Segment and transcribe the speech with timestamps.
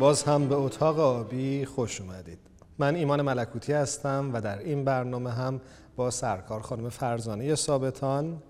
[0.00, 2.38] باز هم به اتاق آبی خوش اومدید.
[2.78, 5.60] من ایمان ملکوتی هستم و در این برنامه هم
[5.96, 8.42] با سرکار خانم فرزانه ثابتان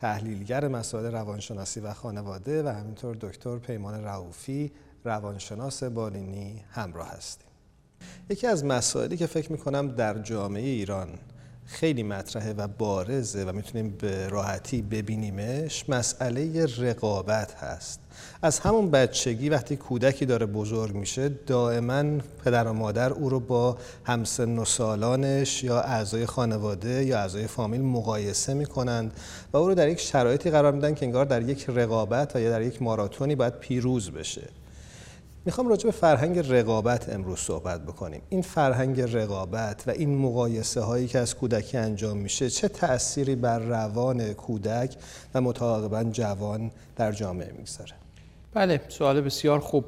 [0.00, 4.72] تحلیلگر مسائل روانشناسی و خانواده و همینطور دکتر پیمان رعوفی
[5.04, 7.48] روانشناس بالینی همراه هستیم.
[8.30, 11.08] یکی از مسائلی که فکر می‌کنم در جامعه ایران
[11.64, 18.00] خیلی مطرحه و بارزه و می‌تونیم به راحتی ببینیمش مسئله رقابت هست.
[18.42, 22.04] از همون بچگی وقتی کودکی داره بزرگ میشه دائما
[22.44, 27.82] پدر و مادر او رو با همسن و سالانش یا اعضای خانواده یا اعضای فامیل
[27.82, 29.12] مقایسه می‌کنند
[29.52, 32.62] و او رو در یک شرایطی قرار میدن که انگار در یک رقابت یا در
[32.62, 34.48] یک ماراتونی باید پیروز بشه.
[35.46, 38.22] می‌خوام راجع به فرهنگ رقابت امروز صحبت بکنیم.
[38.28, 43.58] این فرهنگ رقابت و این مقایسه هایی که از کودکی انجام میشه چه تأثیری بر
[43.58, 44.96] روان کودک
[45.34, 48.03] و متعاقبا جوان در جامعه می‌گذاره؟
[48.54, 49.84] بله سوال بسیار خوب.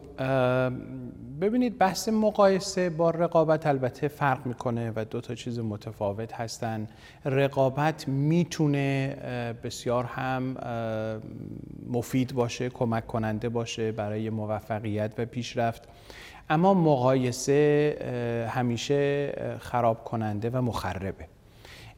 [1.41, 6.87] ببینید بحث مقایسه با رقابت البته فرق می‌کنه و دو تا چیز متفاوت هستن.
[7.25, 9.17] رقابت می‌تونه
[9.65, 10.57] بسیار هم
[11.91, 15.83] مفید باشه کمک کننده باشه برای موفقیت و پیشرفت.
[16.51, 21.29] اما مقایسه همیشه خراب کننده و مخربه.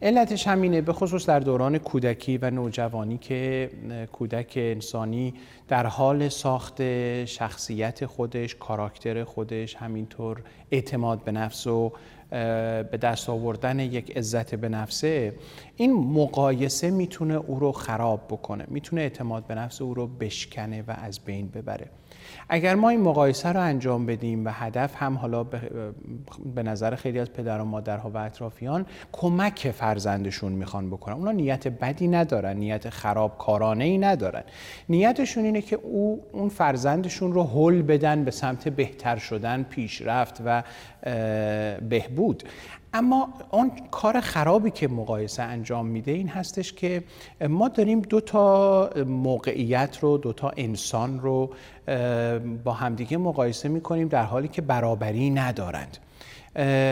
[0.03, 3.71] علتش همینه به خصوص در دوران کودکی و نوجوانی که
[4.13, 5.35] کودک انسانی
[5.69, 6.83] در حال ساخت
[7.25, 11.93] شخصیت خودش، کاراکتر خودش، همینطور اعتماد به نفس و
[12.31, 15.35] به دست آوردن یک عزت به نفسه
[15.77, 20.95] این مقایسه می‌تونه او رو خراب بکنه می‌تونه اعتماد به نفس او رو بشکنه و
[20.97, 21.87] از بین ببره.
[22.49, 25.45] اگر ما این مقایسه رو انجام بدیم و هدف هم حالا
[26.55, 31.15] به نظر خیلی از پدر و مادرها و اطرافیان کمک فرزندشون می‌خوان بکنن.
[31.15, 34.43] اونا نیت بدی ندارن نیت خرابکارانه ای ندارن.
[34.89, 40.63] نیتشون اینه که او اون فرزندشون رو حل بدن به سمت بهتر شدن پیشرفت و
[41.89, 42.43] بهبود.
[42.93, 47.03] اما آن کار خرابی که مقایسه انجام میده این هستش که
[47.49, 51.51] ما داریم دو تا موقعیت رو دو تا انسان رو
[52.65, 55.99] با همدیگه مقایسه می‌کنیم در حالی که برابری ندارند.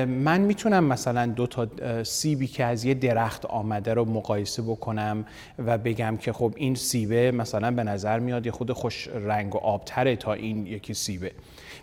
[0.07, 1.67] من می‌تونم مثلا دو تا
[2.03, 5.25] سیبی که از یه درخت آمده رو مقایسه بکنم
[5.67, 9.59] و بگم که خب این سیبه مثلا به نظر میاد یه خود خوش رنگ و
[9.59, 11.33] آبتره تا این یکی سیبه.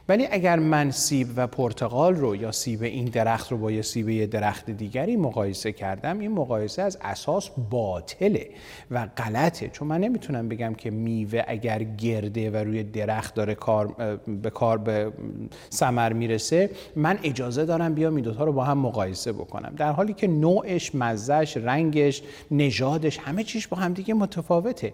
[0.09, 4.09] ولی اگر من سیب و پرتقال رو یا سیب این درخت رو با یه سیب
[4.09, 8.50] یه درخت دیگری مقایسه کردم این مقایسه از اساس باطله
[8.91, 9.68] و غلطه.
[9.68, 13.88] چون من نمی‌تونم بگم که میوه اگر گرده و روی درخت داره کار
[14.41, 15.14] به کار به
[15.72, 19.74] ثمر می‌رسه من اجازه دارم بیام این دوتا رو با هم مقایسه بکنم.
[19.78, 22.22] در حالی که نوعش مزهش رنگش
[22.52, 24.94] نژادش همه چیش با هم دیگه متفاوته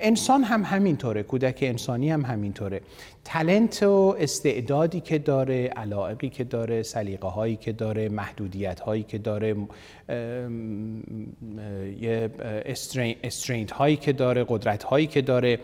[0.00, 2.80] انسان هم همینطوره کودک انسانی هم همینطوره.
[3.24, 9.18] تلنت و استعدادی که داره علاقی که داره سلیقه هایی که داره محدودیت هایی که
[9.18, 9.56] داره
[12.00, 12.30] یه
[13.24, 15.58] استرینت هایی که داره قدرت هایی که داره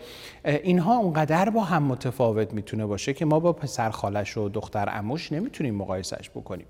[0.45, 5.31] اینها اونقدر با هم متفاوت می‌تونه باشه که ما با پسر خالش و دختر اموش
[5.31, 6.65] نمی‌تونیم مقایسش بکنیم.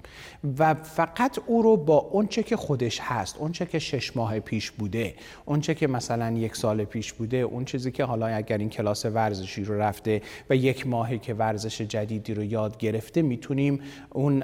[0.60, 5.14] و فقط او رو با اونچه که خودش هست اونچه که شش ماه پیش بوده
[5.46, 9.64] اونچه که مثلا یک سال پیش بوده اون چیزی که حالا اگر این کلاس ورزشی
[9.64, 14.44] رو رفته و یک ماهی که جدیدی رو یاد گرفته می‌تونیم اون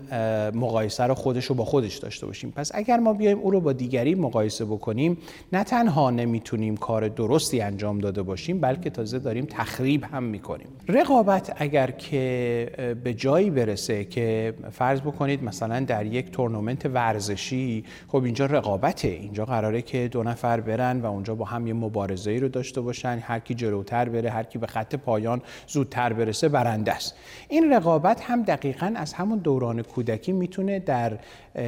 [0.53, 2.51] مقایسه رو خودش رو با خودش داشته باشیم.
[2.51, 5.17] پس اگر ما بیایم او رو با دیگری مقایسه بکنیم
[5.53, 10.67] نه تنها نمی‌تونیم کار درستی انجام داده باشیم بلکه تازه داریم تخریب هم می‌کنیم.
[10.87, 18.23] رقابت اگر که به جایی برسه که فرض بکنید مثلا در یک تورنمنت ورزشی خب
[18.23, 19.07] اینجا رقابته.
[19.07, 23.19] اینجا قراره که دو نفر برن و اونجا با هم یه مبارزه رو داشته باشن.
[23.21, 27.15] هر کی جلوتر بره هر کی به خط پایان زودتر برسه برنده است.
[27.49, 31.19] این رقابت هم دقیقا از همون دوران کودکی می‌تونه در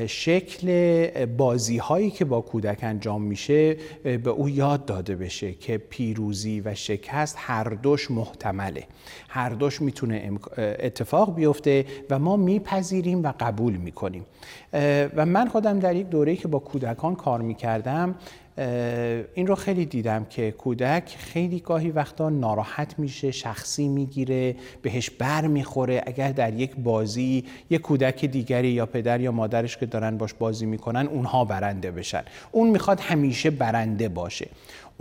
[0.07, 6.61] شکل بازی هایی که با کودک انجام میشه به او یاد داده بشه که پیروزی
[6.61, 8.83] و شکست هر دوش محتمله.
[9.29, 14.25] هر دوش می‌تونه اتفاق بیفته و ما میپذیریم و قبول می‌کنیم.
[15.15, 18.15] و من خودم در یک دوره که با کودکان کار می‌کردم
[19.35, 25.47] این رو خیلی دیدم که کودک خیلی گاهی وقتا ناراحت میشه شخصی می‌گیره بهش بر
[25.47, 26.03] می‌خوره.
[26.05, 30.65] اگر در یک بازی یک کودک دیگری یا پدر یا مادرش که دارن باش بازی
[30.65, 32.23] می‌کنن اونها برنده بشن.
[32.51, 34.47] اون می‌خواد همیشه برنده باشه.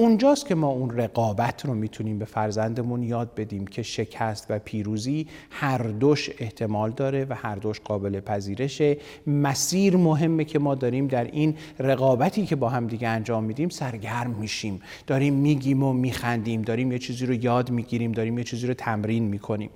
[0.00, 5.26] اونجاست که ما اون رقابت رو می‌تونیم به فرزندمون یاد بدیم که شکست و پیروزی
[5.50, 11.24] هر دوش احتمال داره و هر دوش قابل پذیرشه مسیر مهمه که ما داریم در
[11.24, 14.80] این رقابتی که با هم دیگه انجام میدیم سرگرم میشیم.
[15.06, 19.24] داریم میگیم و میخندیم داریم یه چیزی رو یاد می‌گیریم داریم یه چیزی رو تمرین
[19.24, 19.70] می‌کنیم.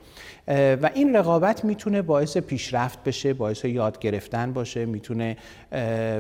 [0.49, 5.37] و این رقابت می‌تونه باعث پیشرفت بشه باعث یاد گرفتن باشه می‌تونه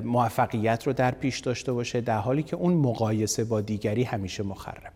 [0.04, 4.90] موفقیت رو در پیش داشته باشه در حالی که اون مقایسه با دیگری همیشه مخربه.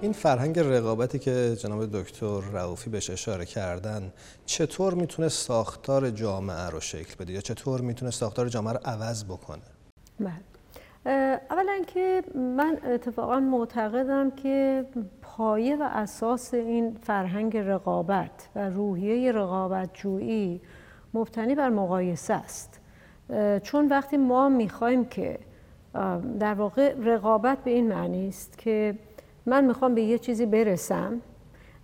[0.00, 4.12] این فرهنگ رقابتی که جناب دکتر رعوفی بهش اشاره کردن
[4.46, 9.62] چطور می‌تونه ساختار جامعه رو شکل بده؟ یا چطور می‌تونه ساختار جامعه رو عوض بکنه؟
[10.20, 10.32] بله.
[11.50, 14.84] اولا که من اتفاقا معتقدم که
[15.36, 20.60] پایه و اساس این فرهنگ رقابت و روحیه رقابت جویی
[21.14, 22.80] مبتنی بر مقایسه است.
[23.62, 25.38] چون وقتی ما می‌خوایم که
[26.40, 28.94] در واقع رقابت به این معنی است که
[29.46, 31.20] من می‌خوام به یه چیزی برسم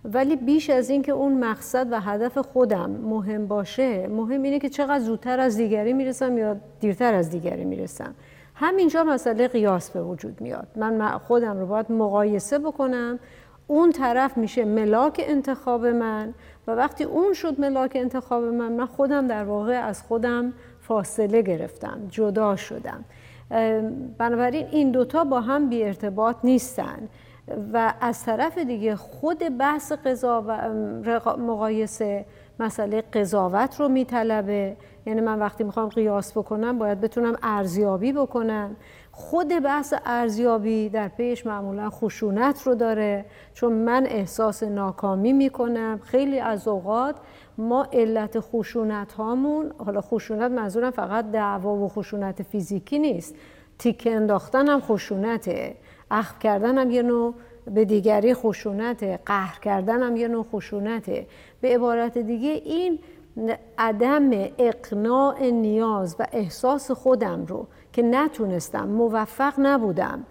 [0.05, 4.99] ولی بیش از اینکه اون مقصد و هدف خودم مهم باشه مهم اینه که چقدر
[4.99, 8.15] زودتر از دیگری می‌رسم یا دیرتر از دیگری می‌رسم.
[8.61, 10.67] همینجا مسئله قیاس به وجود میاد.
[10.75, 13.19] من خودم رو باید مقایسه بکنم.
[13.67, 16.33] اون طرف میشه ملاک انتخاب من
[16.67, 21.99] و وقتی اون شد ملاک انتخاب من من خودم در واقع از خودم فاصله گرفتم
[22.09, 23.05] جدا شدم.
[24.17, 27.09] بنابراین این دوتا با هم بی ارتباط نیستن
[27.73, 29.91] و از طرف دیگه خود بحث
[31.37, 32.25] مقایسه
[32.59, 34.77] مسئله قضاوت رو میطلبه.
[35.05, 38.75] یعنی من وقتی می‌خوام قیاس بکنم باید بتونم ارزیابی بکنم.
[39.11, 45.99] خود بحث ارزیابی در پیش معمولا خشونت رو داره چون من احساس ناکامی می‌کنم.
[46.03, 47.15] خیلی از اوقات
[47.57, 53.35] ما علت خشونت هامون حالا خشونت منظورم فقط دعوا و خشونت فیزیکی نیست.
[53.79, 55.75] تیکه انداختن هم خشونته
[56.11, 57.33] اخم کردن هم یه نوع
[57.65, 61.27] به دیگری خشونته قهر کردن هم یه نوع خشونته.
[61.61, 62.99] به عبارت دیگه این
[63.77, 70.25] عدم اقناع نیاز و احساس خودم رو که نتونستم موفق نبودم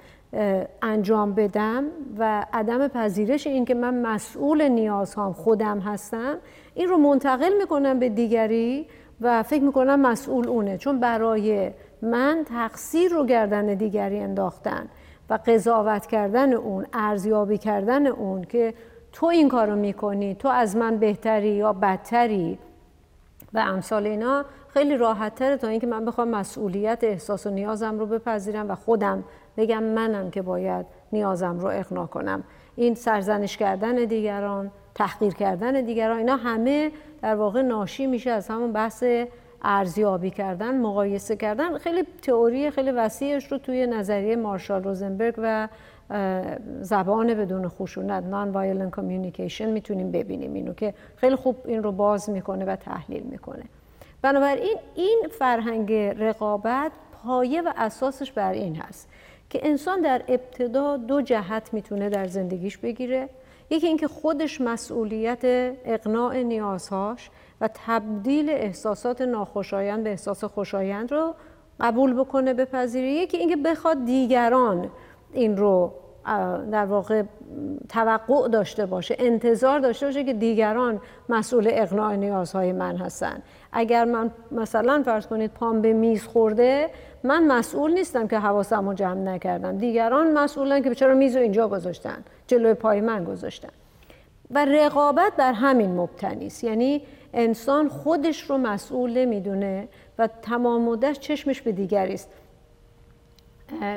[0.83, 1.85] انجام بدم
[2.19, 6.39] و عدم پذیرش این که من مسئول نیازهام خودم هستم
[6.75, 8.87] این رو منتقل می‌کنم به دیگری
[9.21, 10.79] و فکر می‌کنم مسئول اونه.
[10.79, 11.71] چون برای
[12.03, 14.89] من تقصیر رو گردن دیگری انداختن
[15.31, 18.75] و قضاوت کردن اون ارزیابی کردن اون که
[19.13, 22.59] تو این کارو می‌کنی تو از من بهتری یا بدتری
[23.55, 28.07] و امثال اینا خیلی راحت تره تا اینکه من بخوام مسئولیت احساس و نیازم رو
[28.07, 29.25] بپذیرم و خودم
[29.57, 32.45] بگم منم که باید نیازم رو اقنا کنم.
[32.77, 36.91] این سرزنش کردن دیگران تحقیر کردن دیگران اینا همه
[37.23, 39.05] در واقع ناشی میشه از همون بحث
[39.63, 41.79] ارزیابی کردن مقایسه کردن.
[41.79, 45.69] خیلی تئوری خیلی وسیعش رو توی نظریه مارشال روزنبرگ و
[46.81, 52.65] زبان بدون خشونت nonviolent communication می‌تونیم ببینیم اینو که خیلی خوب این رو باز می‌کنه
[52.65, 53.65] و تحلیل می‌کنه.
[54.23, 56.93] بنابراین این فرهنگ رقابت
[57.25, 59.09] پایه و اساسش بر این هست
[59.51, 63.29] که انسان در ابتدا دو جهت می‌تونه در زندگیش بگیره.
[63.71, 65.39] یکی اینکه خودش مسئولیت
[65.85, 67.31] اقناع نیازهاش
[67.61, 71.35] و تبدیل احساسات ناخوشایند به احساس خوشایند رو
[71.81, 73.11] قبول بکنه بپذیره.
[73.11, 74.91] یکی اینکه بخواد دیگران
[75.33, 75.93] این رو
[76.73, 77.23] در واقع
[77.89, 83.43] توقع داشته باشه انتظار داشته باشه که دیگران مسئول اقناع نیازهای من هستن.
[83.73, 86.91] اگر من مثلا فرض کنید پام به میز خورده
[87.23, 89.79] من مسئول نیستم که حواسم رو جمع نکردم.
[89.79, 93.69] دیگران مسئولن که چرا میز رو اینجا گذاشتن جلوی پای من گذاشتن.
[94.51, 96.65] و رقابت بر همین مبتنی است.
[96.65, 97.03] یعنی
[97.35, 102.31] انسان خودش رو مسئول نمی‌دونه و تمام مدت چشمش به دیگری است.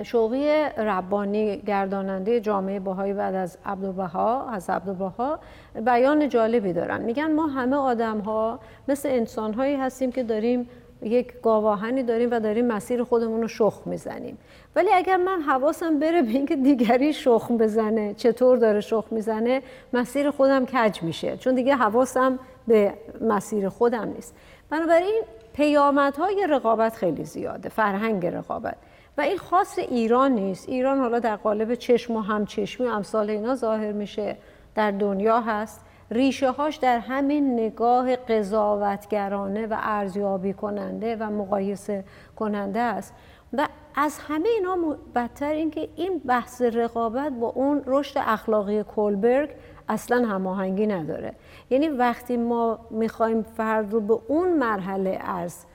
[0.04, 0.48] شوقی
[0.78, 5.40] ربانی گرداننده جامعه باهایی بعد از عبدالبها از عبدالبها
[5.86, 7.02] بیان جالبی دارن.
[7.02, 10.70] میگن ما همه آدم ها مثل انسان هایی هستیم که داریم
[11.02, 14.38] یک گاواهنی داریم و داریم مسیر خودمون رو شخم می‌زنیم.
[14.76, 19.62] ولی اگر من حواسم بره به اینکه دیگری شخم بزنه چطور داره شخم می‌زنه
[19.94, 24.36] مسیر خودم کج میشه؟ چون دیگه حواسم به مسیر خودم نیست.
[24.70, 25.22] بنابراین
[25.54, 28.76] پیامدهای رقابت خیلی زیاده فرهنگ رقابت.
[29.22, 30.70] این خاص ایران نیست.
[30.70, 34.38] ایران حالا در قالب چشم و همچشمی و امثال اینا ظاهر میشه
[34.76, 35.86] در دنیا هست.
[36.12, 42.04] ریشه هاش در همین نگاه قضاوتگرانه و ارزیابی کننده و مقایسه
[42.36, 43.14] کننده است.
[43.54, 44.78] و از همه اینا
[45.16, 49.50] بدتر اینکه این بحث رقابت با اون رشد اخلاقی کولبرگ
[49.90, 51.34] اصلا هماهنگی نداره.
[51.70, 55.66] یعنی وقتی ما می‌خوایم فرد رو به اون مرحله از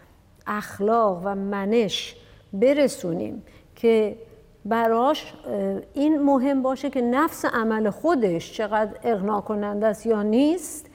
[0.47, 2.17] اخلاق و منش
[2.53, 3.43] برسونیم
[3.77, 4.17] که
[4.65, 5.35] براش
[5.95, 10.87] این مهم باشه که نفس عمل خودش چقدر اغنا کننده است یا نیست.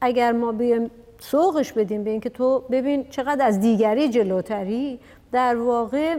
[0.00, 4.98] اگر ما بیایم سوقش بدیم به اینکه تو ببین چقدر از دیگری جلوتری
[5.32, 6.16] در واقع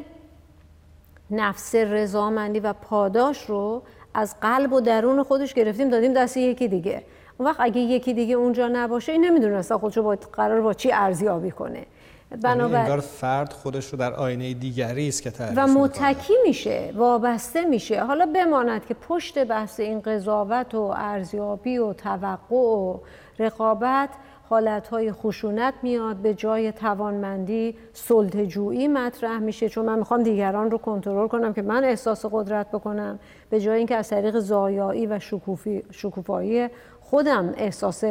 [1.31, 3.81] نفس رضامندی و پاداش رو
[4.13, 7.03] از قلب و درون خودش گرفتیم دادیم دست یکی دیگه.
[7.37, 10.91] اون وقت اگه یکی دیگه اونجا نباشه این نمی‌دونه اصلا خودشو با قرار با چی
[10.91, 11.85] ارزیابی کنه.
[12.31, 18.03] یعنی بنابراین فرد خودش رو در آینه دیگری است که و متکی میشه وابسته میشه.
[18.03, 22.97] حالا بماند که پشت بحث این قضاوت و ارزیابی و توقع و
[23.39, 24.09] رقابت
[24.49, 29.69] حالتهای خشونت میاد به جای توانمندی سلطه‌جویی مطرح میشه.
[29.69, 33.19] چون من می‌خوام دیگران رو کنترل کنم که من احساس قدرت بکنم
[33.49, 36.67] به جای اینکه از طریق زایایی و شکوفی، شکوفایی
[37.11, 38.03] خودم احساس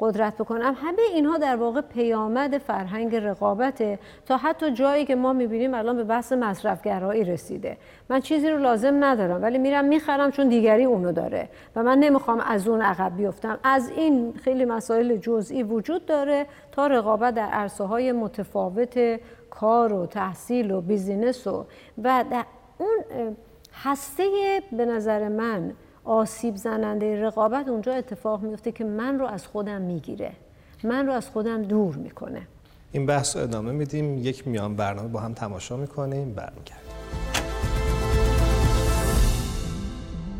[0.00, 5.74] قدرت بکنم همه اینها در واقع پیامد فرهنگ رقابته تا حتی جایی که ما می‌بینیم
[5.74, 7.76] الان به بحث مصرفگرایی رسیده.
[8.10, 12.40] من چیزی رو لازم ندارم ولی میرم می‌خرم چون دیگری اونو داره و من نمی‌خوام
[12.40, 13.58] از اون عقب بیفتم.
[13.64, 20.06] از این خیلی مسائل جزئی وجود داره تا رقابت در عرصه های متفاوت کار و
[20.06, 21.66] تحصیل و بیزینس و
[22.04, 22.24] و
[22.78, 22.98] اون
[23.72, 24.24] هسته
[24.72, 25.72] به نظر من
[26.08, 30.32] آسیب زننده رقابت اونجا اتفاق میفته که من رو از خودم می‌گیره.
[30.84, 32.42] من رو از خودم دور می‌کنه.
[32.92, 34.18] این بحث رو ادامه میدیم.
[34.18, 36.32] یک میان برنامه با هم تماشا می‌کنیم.
[36.32, 36.88] برمیگردیم.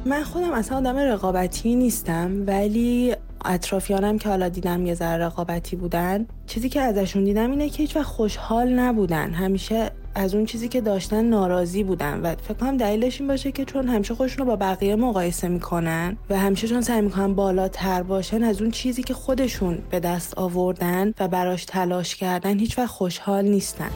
[0.07, 6.27] من خودم اصلا آدم رقابتی نیستم ولی اطرافیانم که حالا دیدم یه ذره رقابتی بودن
[6.47, 9.31] چیزی که ازشون دیدم اینه که هیچ وقت خوشحال نبودن.
[9.31, 13.65] همیشه از اون چیزی که داشتن ناراضی بودن و فکر کنم دلیلش این باشه که
[13.65, 18.43] چون همیشه خودشون رو با بقیه مقایسه می‌کنن و همیشه چون سعی می‌کنن بالاتر باشن
[18.43, 23.45] از اون چیزی که خودشون به دست آوردن و براش تلاش کردن هیچ وقت خوشحال
[23.45, 23.91] نیستن.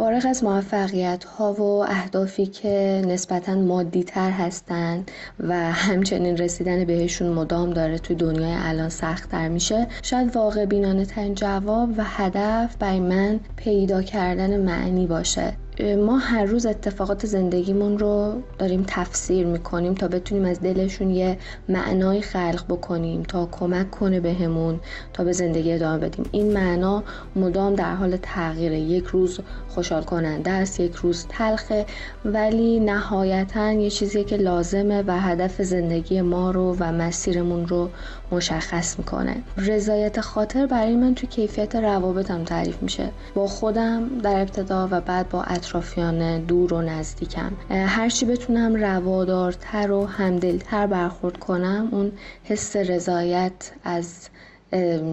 [0.00, 7.32] فارغ از موفقیت ها و اهدافی که نسبتا مادی تر هستند و همچنین رسیدن بهشون
[7.32, 13.00] مدام داره توی دنیای الان سختتر میشه شاید واقع بینانه ترین جواب و هدف برای
[13.00, 15.52] من پیدا کردن معنی باشه.
[15.80, 22.20] ما هر روز اتفاقات زندگیمون رو داریم تفسیر می‌کنیم تا بتونیم از دلشون یه معنای
[22.20, 24.80] خلق بکنیم تا کمک کنه بهمون
[25.12, 26.24] تا به زندگی ادامه بدیم.
[26.32, 27.02] این معنا
[27.36, 28.78] مدام در حال تغییره.
[28.78, 31.86] یک روز خوشحال کننده است یک روز تلخه
[32.24, 37.88] ولی نهایتا یه چیزی که لازمه و هدف زندگی ما رو و مسیرمون رو
[38.32, 39.36] مشخص می‌کنه.
[39.56, 43.08] رضایت خاطر برای من تو کیفیت روابطم تعریف میشه.
[43.34, 47.52] با خودم در ابتدا و بعد با اطرافیان دور و نزدیکم.
[47.70, 52.12] هرچی بتونم روادارتر و همدلتر برخورد کنم اون
[52.44, 54.28] حس رضایت از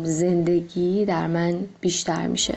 [0.04, 2.56] زندگی در من بیشتر میشه.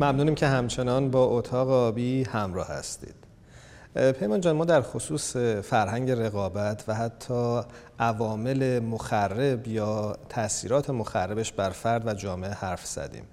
[0.00, 3.14] ممنونیم که همچنان با اتاق آبی همراه هستید.
[3.94, 7.60] پیمان جان ما در خصوص فرهنگ رقابت و حتی
[7.98, 13.24] عوامل مخرب یا تاثیرات مخربش بر فرد و جامعه حرف زدیم.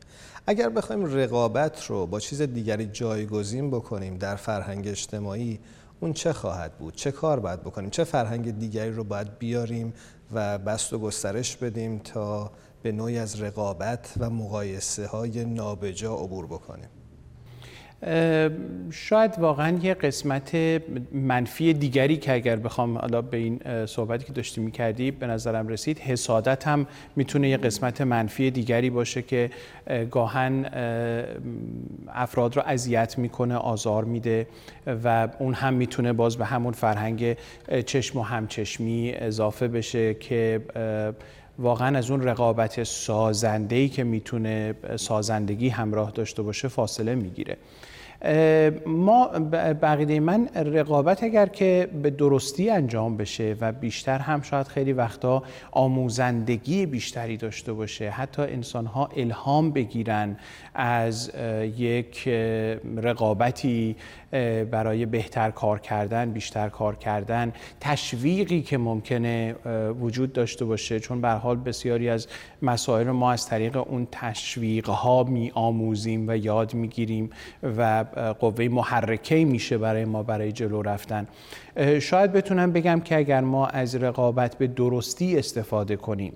[0.48, 5.60] اگر بخوایم رقابت رو با چیز دیگری جایگزین بکنیم در فرهنگ اجتماعی
[6.00, 9.94] اون چه خواهد بود؟ چه کار باید بکنیم؟ چه فرهنگ دیگری رو باید بیاریم
[10.34, 12.52] و بست و گسترش بدیم تا
[12.84, 16.90] به نوعی از رقابت و مقایسه های نابجا عبور بکنیم؟
[18.92, 20.56] شاید واقعا یه قسمت
[21.12, 26.00] منفی دیگری که اگر بخوام حالا به این صحبتی که داشتی می‌کردی به نظرم رسید
[26.00, 29.50] حسادت هم می‌تونه یه قسمت منفی دیگری باشه که
[30.12, 30.66] گاهن
[32.08, 34.48] افراد رو اذیت می‌کنه آزار میده
[35.04, 37.38] و اون هم می‌تونه باز به همون فرهنگ
[37.86, 40.62] چشم و همچشمی اضافه بشه که
[41.60, 47.58] واقعا از اون رقابت سازندهی که می‌تونه سازندگی همراه داشته باشه فاصله می‌گیره.
[48.86, 49.28] ما
[49.82, 55.44] بقیده من رقابت اگر که به درستی انجام بشه و بیشتر هم شاید خیلی وقتا
[55.72, 60.38] آموزندگی بیشتری داشته باشه حتی انسان ها الهام بگیرن
[60.76, 61.32] از
[61.78, 62.28] یک
[62.98, 63.96] رقابتی
[64.72, 69.56] برای بهتر کار کردن بیشتر کار کردن تشویقی که ممکنه
[70.02, 71.00] وجود داشته باشه.
[71.00, 72.28] چون به حال بسیاری از
[72.62, 77.30] مسائل ما از طریق اون تشویق ها می آموزیم و یاد می‌گیریم
[77.78, 78.06] و
[78.40, 81.28] قوه محرکه میشه برای ما برای جلو رفتن.
[82.02, 86.34] شاید بتونم بگم که اگر ما از رقابت به درستی استفاده کنیم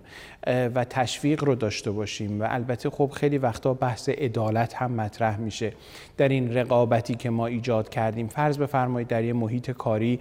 [0.48, 5.74] و تشویق رو داشته باشیم و البته خب خیلی وقتا بحث عدالت هم مطرح میشه.
[6.17, 10.20] در این رقابتی که ما ایجاد کردیم فرض بفرمایید در یه محیط کاری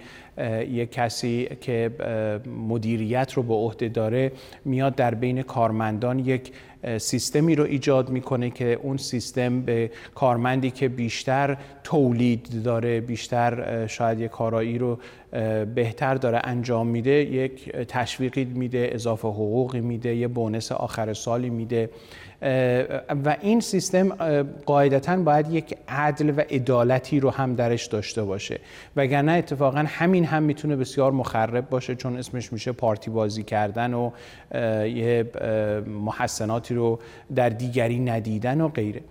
[0.69, 1.91] یک کسی که
[2.67, 4.31] مدیریت رو به عهده داره
[4.65, 6.51] میاد در بین کارمندان یک
[6.97, 14.19] سیستمی رو ایجاد می‌کنه که اون سیستم به کارمندی که بیشتر تولید داره بیشتر شاید
[14.19, 14.99] یک کارایی رو
[15.75, 21.89] بهتر داره انجام میده یک تشویقی میده اضافه حقوقی میده یه بونس آخر سالی میده.
[23.25, 24.09] و این سیستم
[24.65, 28.59] قاعدتا باید یک عدل و عدالتی رو هم درش داشته باشه.
[28.95, 34.11] وگرنه اتفاقا همین هم می‌تونه بسیار مخرب باشه چون اسمش میشه پارتی بازی کردن و
[34.87, 35.31] یه
[35.87, 36.99] محسناتی رو
[37.35, 39.01] در دیگری ندیدن و غیره.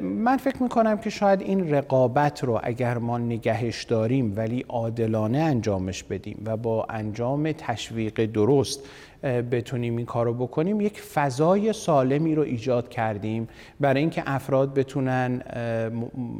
[0.00, 6.02] من فکر می‌کنم که شاید این رقابت رو اگر ما نگهش داریم ولی عادلانه انجامش
[6.02, 8.80] بدیم و با انجام تشویق درست
[9.22, 10.80] بتونیم این کار رو بکنیم.
[10.80, 13.48] یک فضای سالمی رو ایجاد کردیم
[13.80, 15.42] برای اینکه افراد بتونن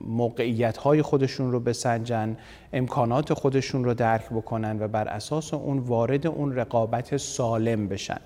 [0.07, 2.37] موقعیت های خودشون رو بسنجن
[2.73, 8.21] امکانات خودشون رو درک بکنن و بر اساس اون وارد اون رقابت سالم بشن.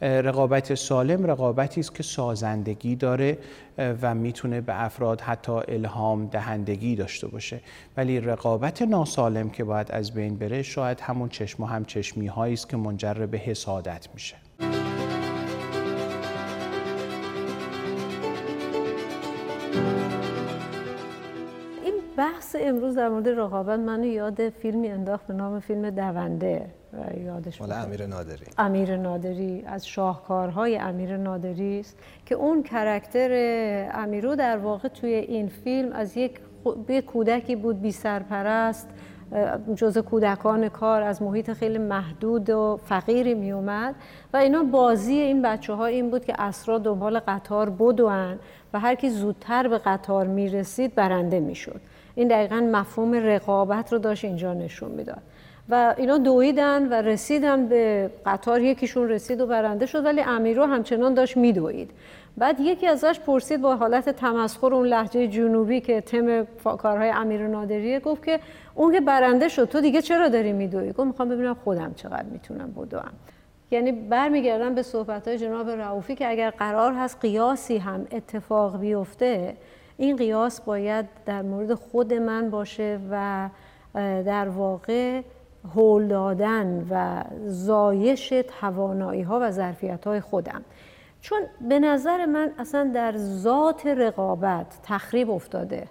[0.00, 3.38] رقابت سالم رقابتی است که سازندگی داره
[3.78, 7.60] و می‌تونه به افراد حتی الهام دهندگی داشته باشه.
[7.96, 12.68] ولی رقابت ناسالم که باید از بین بره شاید همون چشم و همچشمی هایی است
[12.68, 14.36] که منجر به حسادت میشه.
[22.46, 26.66] بحث امروز در مورد رقابت منو یاد فیلمی انداخت به نام فیلم دونده
[27.24, 28.46] یادش مال امیر نادری.
[28.58, 33.30] امیر نادری از شاهکارهای امیر نادری است که اون کرکتر
[33.94, 36.40] امیرو در واقع توی این فیلم از یک
[37.06, 38.88] کودکی بود بی سرپرست
[39.76, 43.94] جز کودکان کار از محیط خیلی محدود و فقیری می اومد
[44.32, 48.38] و اینا بازی این بچه ها این بود که اسرا دنبال قطار بدون
[48.72, 51.80] و هر کی زودتر به قطار می رسید برنده می شد
[52.16, 55.22] این دقیقا مفهوم رقابت رو داشت اینجا نشون می‌داد.
[55.68, 61.14] و اینا دویدن و رسیدن به قطار یکیشون رسید و برنده شد ولی امیرو همچنان
[61.14, 61.90] داشت میدوید.
[62.36, 68.00] بعد یکی ازش پرسید با حالت تمسخر اون لحجه جنوبی که تم کارهای امیر نادریه
[68.00, 68.40] گفت که
[68.74, 72.72] اون که برنده شد تو دیگه چرا داری میدوی گفت می‌خوام ببینم خودم چقدر می‌تونم
[72.72, 73.12] بدوم.
[73.70, 79.56] یعنی برمیگردم به صحبت های جناب رعوفی که اگر قرار هست قیاسی هم اتفاق بیفته
[79.96, 83.48] این قیاس باید در مورد خود من باشه و
[84.24, 85.22] در واقع
[85.74, 88.28] هول دادن و زایش
[88.60, 90.64] توانایی ها و ظرفیت های خودم.
[91.20, 95.86] چون به نظر من اصلا در ذات رقابت تخریب افتاده.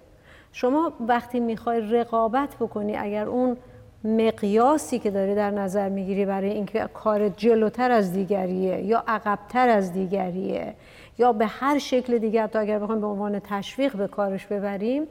[0.51, 3.57] شما وقتی می‌خوای رقابت بکنی اگر اون
[4.03, 9.93] مقیاسی که داری در نظر می‌گیری برای اینکه کار جلوتر از دیگریه یا عقبتر از
[9.93, 10.73] دیگریه
[11.17, 15.07] یا به هر شکل دیگر تا اگر بخوایم به عنوان تشویق به کارش ببریم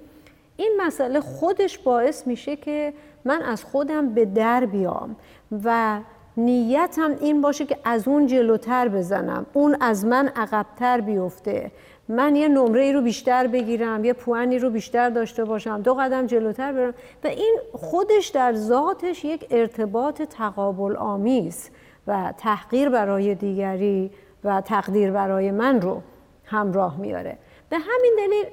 [0.56, 2.92] این مسئله خودش باعث میشه که
[3.24, 5.16] من از خودم به در بیام
[5.64, 6.00] و
[6.36, 9.46] نیتم این باشه که از اون جلوتر بزنم.
[9.52, 11.70] اون از من عقبتر بیفته.
[12.08, 16.26] من یه نمره ای رو بیشتر بگیرم یه پوانی رو بیشتر داشته باشم دو قدم
[16.26, 16.94] جلوتر برم.
[17.24, 21.70] و این خودش در ذاتش یک ارتباط تقابل آمیز
[22.06, 24.10] و تحقیر برای دیگری
[24.44, 26.02] و تقدیر برای من رو
[26.44, 27.38] همراه میاره
[27.70, 28.46] به همین دلیل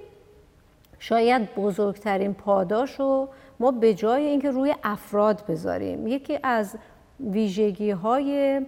[0.99, 6.75] شاید بزرگترین پاداش رو ما به جای اینکه روی افراد بذاریم یکی از
[7.19, 8.61] ویژگی های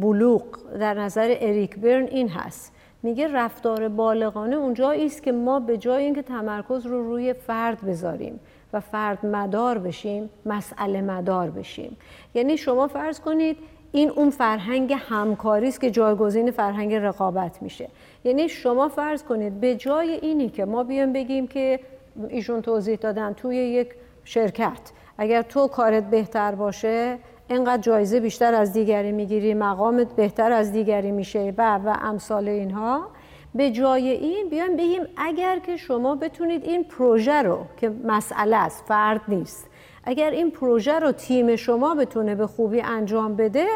[0.00, 0.44] بلوغ
[0.80, 2.72] در نظر اریک برن این هست.
[3.02, 8.40] میگه رفتار بالغانه اونجایی است که ما به جای اینکه تمرکز رو روی فرد بذاریم
[8.72, 11.96] و فرد مدار بشیم مسئله مدار بشیم.
[12.34, 13.56] یعنی شما فرض کنید
[13.92, 17.88] این اون فرهنگ همکاری است که جایگزین فرهنگ رقابت میشه.
[18.24, 21.80] یعنی شما فرض کنید به جای اینی که ما بیام بگیم که
[22.28, 23.88] ایشون توضیح دادن توی یک
[24.24, 30.72] شرکت اگر تو کارت بهتر باشه اینقدر جایزه بیشتر از دیگری می‌گیری مقامت بهتر از
[30.72, 33.08] دیگری میشه و و امثال اینها.
[33.54, 38.84] به جای این بیایم بگیم اگر که شما بتونید این پروژه رو که مسئله است
[38.84, 39.68] فرد نیست
[40.04, 43.66] اگر این پروژه رو تیم شما بتونه به خوبی انجام بده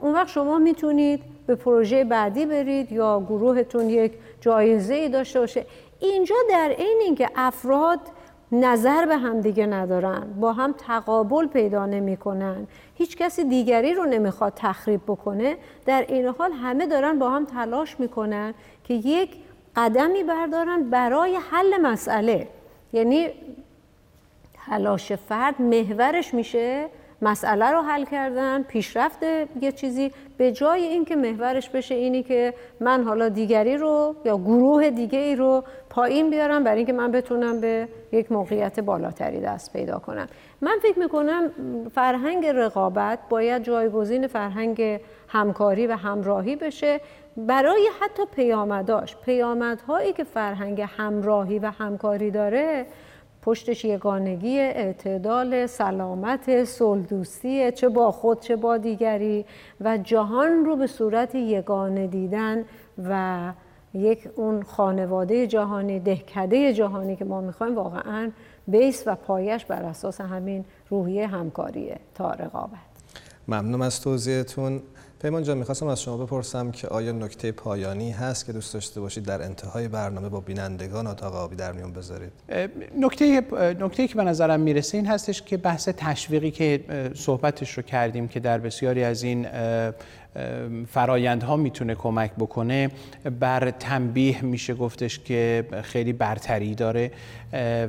[0.00, 5.66] اون وقت شما می‌تونید به پروژه بعدی برید یا گروهتون یک جایزه ای داشته باشه.
[6.00, 8.00] اینجا در این اینکه افراد
[8.52, 14.52] نظر به هم دیگه ندارن با هم تقابل پیدا نمی‌کنن هیچ کسی دیگری رو نمی‌خواد
[14.56, 19.30] تخریب بکنه در این حال همه دارن با هم تلاش می‌کنن که یک
[19.76, 22.48] قدمی بردارن برای حل مسئله.
[22.92, 23.28] یعنی
[24.66, 26.86] تلاش فرد محورش میشه
[27.22, 29.22] مسئله رو حل کردن پیشرفت
[29.60, 30.12] یه چیزی.
[30.36, 35.36] به جای اینکه محورش بشه اینی که من حالا دیگری رو یا گروه دیگه ای
[35.36, 40.26] رو پایین بیارم برای اینکه من بتونم به یک موقعیت بالاتری دست پیدا کنم.
[40.60, 41.50] من فکر می‌کنم
[41.94, 47.00] فرهنگ رقابت باید جایگزین فرهنگ همکاری و همراهی بشه.
[47.36, 52.86] برای حتی پیامداش پیامدهایی که فرهنگ همراهی و همکاری داره
[53.46, 59.44] پشتش یگانگی اعتدال سلامت سلدوستی چه با خود چه با دیگری
[59.80, 62.64] و جهان رو به صورت یگانه دیدن
[63.04, 63.52] و
[63.94, 68.30] یک اون خانواده جهانی دهکده جهانی که ما می‌خوایم واقعا
[68.68, 72.00] بیس و پایش بر اساس همین روحیه همکاریه.
[72.14, 72.70] تا رقابت.
[73.48, 74.82] ممنونم از توضیحتون.
[75.22, 79.24] پیمان جان می‌خواستم از شما بپرسم که آیا نکته پایانی هست که دوست داشته باشید
[79.24, 82.32] در انتهای برنامه با بینندگان اتاق آبی در میون بذارید؟
[82.98, 83.42] نکته
[83.80, 88.40] نکته که به نظرم می‌رسه این هستش که بحث تشویقی که صحبتش رو کردیم که
[88.40, 89.46] در بسیاری از این
[90.88, 92.90] فرایندها می‌تونه کمک بکنه.
[93.40, 97.10] بر تنبیه میشه گفتش که خیلی برتری داره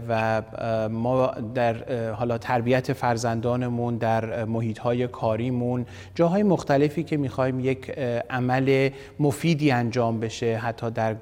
[0.09, 0.41] و
[0.89, 8.89] ما در حالا تربیت فرزندانمون در محیط های کاریمون جاهای مختلفی که می‌خوایم یک عمل
[9.19, 11.15] مفیدی انجام بشه حتی در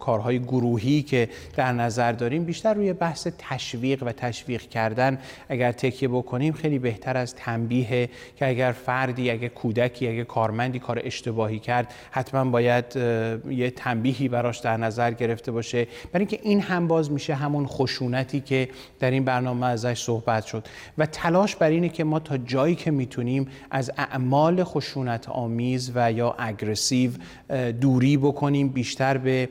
[0.00, 6.08] کارهای گروهی که در نظر داریم بیشتر روی بحث تشویق و تشویق کردن اگر تکیه
[6.08, 11.94] بکنیم خیلی بهتر از تنبیه که اگر فردی اگر کودکی اگر کارمندی کار اشتباهی کرد
[12.10, 12.96] حتما باید
[13.50, 15.86] یه تنبیهی براش در نظر گرفته باشه.
[16.12, 18.68] برای اینکه این هم باز میشه همون خشونتی که
[19.00, 20.64] در این برنامه ازش صحبت شد.
[20.98, 26.12] و تلاش بر اینه که ما تا جایی که می‌تونیم از اعمال خشونت آمیز و
[26.12, 27.10] یا اگرسیو
[27.80, 29.48] دوری بکنیم بیشتر به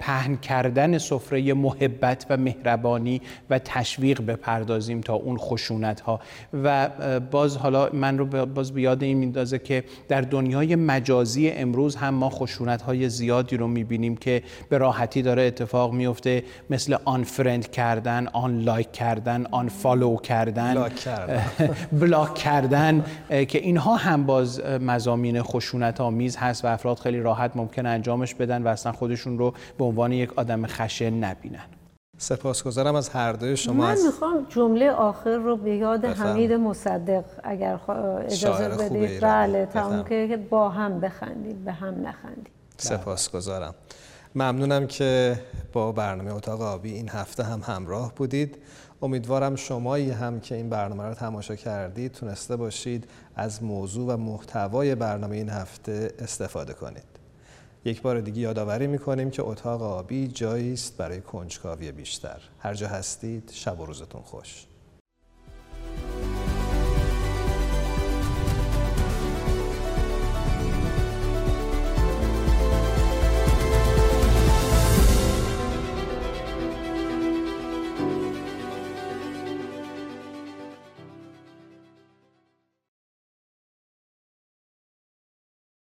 [0.00, 6.20] پهن کردن سفره محبت و مهربانی و تشویق بپردازیم تا اون خشونت ها
[6.52, 6.88] و
[7.30, 12.30] باز حالا من رو باز یاد این میندازه که در دنیای مجازی امروز هم ما
[12.30, 18.92] خشونت های زیادی رو می‌بینیم که به راحتی داره اتفاق میفته مثل unfriend کردن unlike
[18.92, 21.44] کردن unfollow کردن block کردن,
[22.00, 27.86] block کردن که اینها هم باز مضامین خشونت آمیز هست و افراد خیلی راحت ممکن
[27.86, 31.83] انجامش بدن و اصلا خودشون رو به عنوان یک آدم خشن نبینن.
[32.18, 37.80] سپاسگزارم از هر دوی شما من می‌خوام جمله آخر رو به یاد حمید مصدق اگر
[38.26, 39.20] اجازه بدید.
[39.20, 43.74] بله تمام که با هم بخندید به هم نخندید سپاسگزارم.
[44.34, 45.40] ممنونم که
[45.72, 48.58] با برنامه اتاق آبی این هفته هم همراه بودید.
[49.02, 54.94] امیدوارم شمایی هم که این برنامه رو تماشا کردید تونسته باشید از موضوع و محتوای
[54.94, 57.04] برنامه این هفته استفاده کنید.
[57.84, 62.40] یک بار دیگه یادآوری می‌کنیم که اتاق آبی جایی است برای کنجکاوی بیشتر.
[62.58, 64.66] هر جا هستید شب و روزتون خوش.